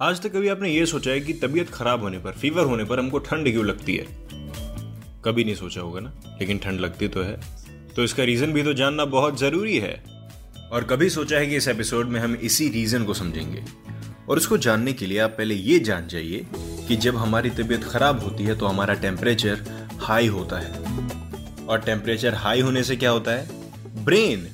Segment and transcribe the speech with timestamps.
[0.00, 2.98] आज तक कभी आपने ये सोचा है कि तबीयत खराब होने पर फीवर होने पर
[2.98, 4.06] हमको ठंड क्यों लगती है?
[5.24, 7.40] कभी नहीं सोचा होगा ना, लेकिन ठंड लगती तो है।
[7.96, 10.04] तो इसका रीजन भी तो जानना बहुत ज़रूरी है।
[10.72, 13.64] और कभी सोचा है कि इस एपिसोड में हम इसी रीजन को समझेंगे।
[14.28, 16.46] और उसको जानने के लिए आप पहले ये जान जाइए
[16.88, 19.64] कि जब हमारी तबीयत खराब होती है तो हमारा टेम्परेचर
[20.00, 20.72] हाई होता है।
[21.66, 23.48] और टेम्परेचर हाई होने से क्या होता है?
[24.04, 24.48] ब्रेन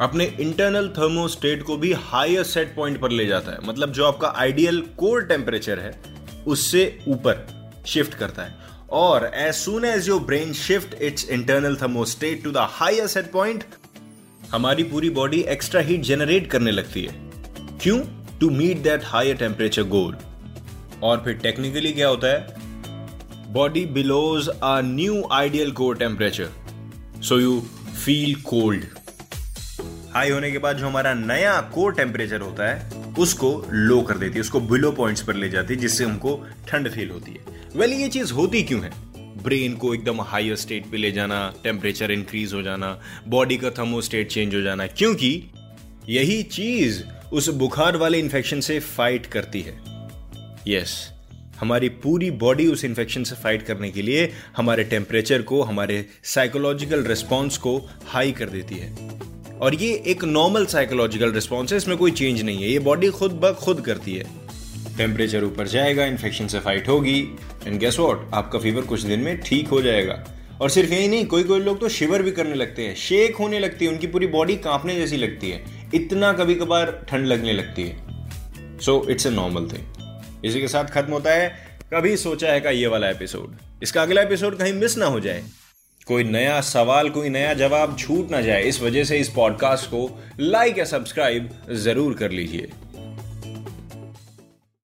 [0.00, 4.32] अपने इंटरनल थर्मोस्टेट को भी हायर सेट पॉइंट पर ले जाता है। मतलब जो आपका
[4.36, 5.92] आइडियल कोर टेम्परेचर है,
[6.46, 7.46] उससे ऊपर
[7.86, 8.60] शिफ्ट करता है।
[8.92, 13.64] और as soon as your brain shift its internal thermostat to the higher set point
[14.52, 17.14] हमारी पूरी बॉडी एक्स्ट्रा हीट जनरेट करने लगती है।
[17.82, 17.98] क्यों?
[18.40, 20.16] To meet that higher temperature goal
[21.02, 23.52] और फिर टेक्निकली क्या होता है?
[23.52, 26.48] Body believes a new ideal core temperature
[27.22, 27.60] so you
[28.04, 28.84] feel cold
[30.14, 34.34] high होने के बाद जो हमारा नया कोर टेम्परेचर होता है उसको लो कर देती
[34.34, 37.38] है उसको बिलो पॉइंट्स पर ले जाती है जिससे हमको ठंड फील होती है।
[37.76, 38.90] वेल well, ये चीज़ होती क्यों है?
[39.42, 44.28] ब्रेन को एकदम हायर स्टेट पे ले जाना टेम्परेचर इंक्रीज हो जाना बॉडी का थर्मोस्टेट
[44.28, 45.44] चेंज हो जाना क्योंकि
[46.08, 49.82] यही चीज़ उस बुखार वाले इन्फेक्शन से फाइट करती है।
[50.68, 55.62] यस yes, हमारी पूरी बॉडी उस इन्फेक्शन से फाइट करने के लिए हमारे टेम्परेचर को
[55.62, 59.22] हमारे साइकोलॉजिकल रिस्पॉन्स को हाई कर देती है।
[59.62, 63.32] और ये एक नॉर्मल साइकोलॉजिकल रिस्पॉन्स है, इसमें कोई चेंज नहीं है। ये बॉडी खुद
[63.32, 64.24] ब खुद करती है।
[64.96, 67.18] टेम्परेचर ऊपर जाएगा इन्फेक्शन से फाइट होगी।
[67.66, 70.24] एंड गेस वॉट आपका फीवर कुछ दिन में ठीक हो जाएगा।
[70.60, 73.58] और सिर्फ़ यही नहीं कोई कोई लोग तो शिवर भी करने लगते हैं। शेक होने
[73.58, 75.64] लगती है, उनकी पूरी बॉडी कांपने जैसी लगती है।
[75.94, 80.84] इतना कभी कभार ठंड लगने लगती है। So it's a normal thing इसी के साथ
[80.84, 81.48] खत्म होता है।
[81.94, 85.42] कभी सोचा है का ये वाला एपिसोड इसका अगला एपिसोड कहीं मिस ना हो जाए।
[86.06, 90.18] कोई नया सवाल, कोई नया जवाब छूट ना जाए, इस वजह से इस पॉडकास्ट को
[90.40, 92.70] लाइक या सब्सक्राइब ज़रूर कर लीजिए।